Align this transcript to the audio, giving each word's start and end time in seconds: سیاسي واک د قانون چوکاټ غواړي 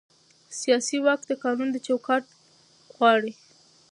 سیاسي 0.59 0.97
واک 1.05 1.21
د 1.27 1.31
قانون 1.43 1.69
چوکاټ 1.85 2.23
غواړي 2.95 3.33